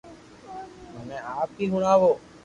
[0.93, 2.09] مني آپ ھي ھڻاو